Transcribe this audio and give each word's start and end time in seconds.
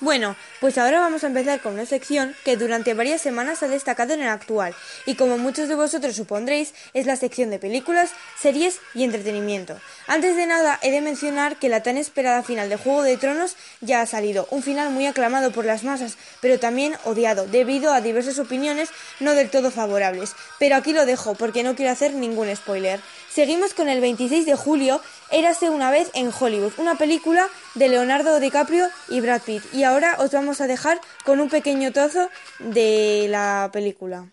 Bueno, 0.00 0.34
pues 0.60 0.78
ahora 0.78 1.00
vamos 1.00 1.24
a 1.24 1.26
empezar 1.26 1.60
con 1.60 1.74
una 1.74 1.84
sección 1.84 2.34
que 2.42 2.56
durante 2.56 2.94
varias 2.94 3.20
semanas 3.20 3.62
ha 3.62 3.68
destacado 3.68 4.14
en 4.14 4.22
el 4.22 4.28
actual 4.28 4.74
y 5.04 5.14
como 5.14 5.36
muchos 5.36 5.68
de 5.68 5.74
vosotros 5.74 6.16
supondréis 6.16 6.72
es 6.94 7.04
la 7.04 7.16
sección 7.16 7.50
de 7.50 7.58
películas, 7.58 8.12
series 8.38 8.80
y 8.94 9.04
entretenimiento. 9.04 9.76
Antes 10.06 10.36
de 10.36 10.46
nada 10.46 10.78
he 10.82 10.90
de 10.90 11.00
mencionar 11.00 11.56
que 11.56 11.68
la 11.68 11.82
tan 11.82 11.96
esperada 11.96 12.42
final 12.42 12.68
de 12.68 12.76
Juego 12.76 13.02
de 13.02 13.16
Tronos 13.16 13.56
ya 13.80 14.00
ha 14.00 14.06
salido, 14.06 14.46
un 14.50 14.62
final 14.62 14.90
muy 14.90 15.06
aclamado 15.06 15.52
por 15.52 15.64
las 15.64 15.84
masas, 15.84 16.16
pero 16.40 16.58
también 16.58 16.96
odiado 17.04 17.46
debido 17.46 17.92
a 17.92 18.00
diversas 18.00 18.38
opiniones 18.38 18.88
no 19.20 19.34
del 19.34 19.50
todo 19.50 19.70
favorables. 19.70 20.34
Pero 20.58 20.76
aquí 20.76 20.92
lo 20.92 21.06
dejo 21.06 21.34
porque 21.34 21.62
no 21.62 21.74
quiero 21.74 21.92
hacer 21.92 22.14
ningún 22.14 22.54
spoiler. 22.54 23.00
Seguimos 23.32 23.74
con 23.74 23.88
el 23.88 24.00
26 24.00 24.46
de 24.46 24.56
julio, 24.56 25.00
Érase 25.30 25.70
una 25.70 25.92
vez 25.92 26.10
en 26.14 26.32
Hollywood, 26.36 26.72
una 26.78 26.96
película 26.96 27.46
de 27.76 27.88
Leonardo 27.88 28.40
DiCaprio 28.40 28.88
y 29.08 29.20
Brad 29.20 29.42
Pitt. 29.42 29.62
Y 29.72 29.84
ahora 29.84 30.16
os 30.18 30.32
vamos 30.32 30.60
a 30.60 30.66
dejar 30.66 31.00
con 31.24 31.38
un 31.38 31.48
pequeño 31.48 31.92
trozo 31.92 32.28
de 32.58 33.26
la 33.28 33.70
película. 33.72 34.28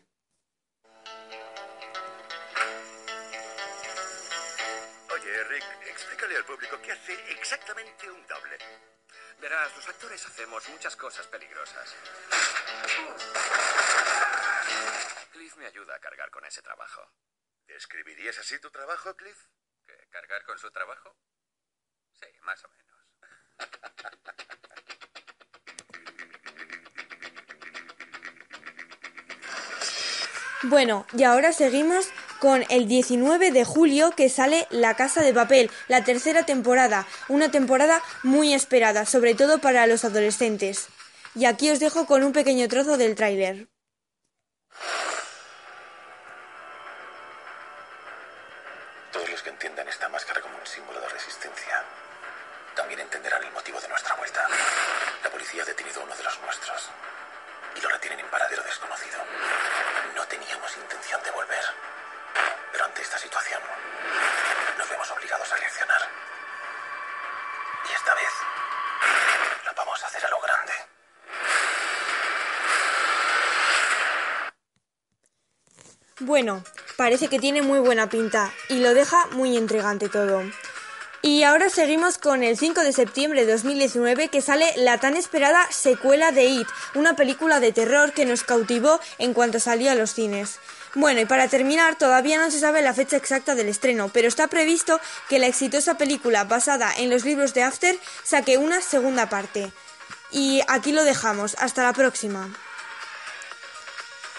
Explícale 5.97 6.37
al 6.37 6.45
público 6.45 6.79
qué 6.83 6.91
hace 6.91 7.13
exactamente 7.31 8.09
un 8.11 8.27
doble. 8.27 8.57
Verás, 9.41 9.75
los 9.75 9.87
actores 9.87 10.23
hacemos 10.27 10.69
muchas 10.69 10.95
cosas 10.95 11.25
peligrosas. 11.25 11.95
Cliff 15.31 15.55
me 15.55 15.65
ayuda 15.65 15.95
a 15.95 15.99
cargar 15.99 16.29
con 16.29 16.45
ese 16.45 16.61
trabajo. 16.61 17.01
¿Describirías 17.65 18.37
así 18.37 18.59
tu 18.59 18.69
trabajo, 18.69 19.15
Cliff? 19.15 19.37
¿Qué, 19.87 20.07
¿Cargar 20.11 20.43
con 20.43 20.59
su 20.59 20.69
trabajo? 20.69 21.17
Sí, 22.13 22.27
más 22.41 22.63
o 22.63 22.69
menos. 22.69 22.87
Bueno, 30.63 31.07
y 31.13 31.23
ahora 31.23 31.53
seguimos 31.53 32.11
con 32.39 32.65
el 32.69 32.87
19 32.87 33.51
de 33.51 33.65
julio 33.65 34.11
que 34.11 34.29
sale 34.29 34.67
La 34.69 34.95
Casa 34.95 35.21
de 35.21 35.33
Papel, 35.33 35.71
la 35.87 36.03
tercera 36.03 36.45
temporada, 36.45 37.07
una 37.27 37.51
temporada 37.51 38.03
muy 38.23 38.53
esperada, 38.53 39.05
sobre 39.05 39.35
todo 39.35 39.59
para 39.59 39.87
los 39.87 40.05
adolescentes. 40.05 40.87
Y 41.35 41.45
aquí 41.45 41.69
os 41.69 41.79
dejo 41.79 42.05
con 42.05 42.23
un 42.23 42.33
pequeño 42.33 42.67
trozo 42.67 42.97
del 42.97 43.15
tráiler. 43.15 43.67
Todos 49.11 49.29
los 49.29 49.41
que 49.41 49.49
entiendan 49.49 49.87
esta 49.87 50.09
máscara 50.09 50.41
como 50.41 50.57
un 50.57 50.65
símbolo 50.65 50.99
de 51.01 51.09
resistencia 51.09 51.83
también 52.75 52.99
entenderán 52.99 53.43
el 53.43 53.51
motivo 53.51 53.81
de 53.81 53.87
nuestra 53.87 54.15
vuelta. 54.15 54.47
La 55.23 55.31
policía 55.31 55.65
vez 68.17 68.33
lo 69.65 69.73
vamos 69.75 70.03
a 70.03 70.07
hacer 70.07 70.25
a 70.25 70.29
lo 70.29 70.39
grande. 70.41 70.73
Bueno, 76.19 76.63
parece 76.97 77.27
que 77.29 77.39
tiene 77.39 77.61
muy 77.61 77.79
buena 77.79 78.09
pinta 78.09 78.51
y 78.69 78.79
lo 78.79 78.93
deja 78.93 79.27
muy 79.27 79.55
intrigante 79.55 80.09
todo. 80.09 80.41
Y 81.27 81.43
ahora 81.43 81.69
seguimos 81.69 82.17
con 82.17 82.41
el 82.41 82.57
5 82.57 82.79
de 82.83 82.93
septiembre 82.93 83.45
de 83.45 83.51
2019 83.51 84.29
que 84.29 84.41
sale 84.41 84.65
la 84.77 84.97
tan 84.97 85.17
esperada 85.17 85.69
secuela 85.71 86.31
de 86.31 86.45
It, 86.45 86.67
una 86.95 87.17
película 87.17 87.59
de 87.59 87.73
terror 87.73 88.13
que 88.13 88.25
nos 88.25 88.43
cautivó 88.43 89.01
en 89.17 89.33
cuanto 89.33 89.59
salió 89.59 89.91
a 89.91 89.95
los 89.95 90.13
cines. 90.13 90.57
Bueno, 90.95 91.19
y 91.19 91.25
para 91.25 91.49
terminar, 91.49 91.97
todavía 91.97 92.39
no 92.39 92.49
se 92.49 92.61
sabe 92.61 92.81
la 92.81 92.93
fecha 92.93 93.17
exacta 93.17 93.55
del 93.55 93.67
estreno, 93.67 94.07
pero 94.07 94.29
está 94.29 94.47
previsto 94.47 95.01
que 95.27 95.37
la 95.37 95.47
exitosa 95.47 95.97
película 95.97 96.45
basada 96.45 96.93
en 96.95 97.09
los 97.09 97.25
libros 97.25 97.53
de 97.53 97.63
After 97.63 97.99
saque 98.23 98.57
una 98.57 98.79
segunda 98.79 99.27
parte. 99.27 99.73
Y 100.31 100.61
aquí 100.69 100.93
lo 100.93 101.03
dejamos, 101.03 101.57
hasta 101.59 101.83
la 101.83 101.91
próxima. 101.91 102.57